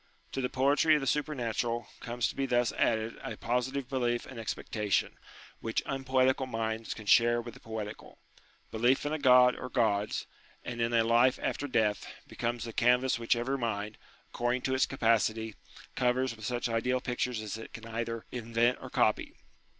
To 0.31 0.41
the 0.41 0.49
poetry 0.49 0.95
of 0.95 1.01
the 1.01 1.05
supernatural, 1.05 1.85
comes 1.99 2.27
to 2.27 2.35
be 2.35 2.47
thus 2.47 2.71
added 2.71 3.19
a 3.21 3.37
positive 3.37 3.87
belief 3.87 4.25
and 4.25 4.39
expecta 4.39 4.91
tion, 4.91 5.15
which 5.59 5.83
unpoetical 5.85 6.47
minds 6.47 6.95
can 6.95 7.05
share 7.05 7.39
with 7.39 7.53
the 7.53 7.59
poetical. 7.59 8.17
Belief 8.71 9.05
in 9.05 9.13
a 9.13 9.19
God 9.19 9.55
or 9.55 9.69
Gods, 9.69 10.25
and 10.65 10.81
in 10.81 10.91
a 10.91 11.03
life 11.03 11.37
after 11.39 11.67
death, 11.67 12.07
becomes 12.27 12.63
the 12.63 12.73
canvas 12.73 13.19
which 13.19 13.35
every 13.35 13.59
mind, 13.59 13.99
accord 14.31 14.55
ing 14.55 14.61
to 14.63 14.73
its 14.73 14.87
capacity, 14.87 15.53
covers 15.93 16.35
with 16.35 16.45
such 16.45 16.67
ideal 16.67 16.99
pictures 16.99 17.39
as 17.39 17.59
it 17.59 17.71
can 17.71 17.85
either 17.85 18.25
invent 18.31 18.79
or 18.81 18.89
copy. 18.89 19.35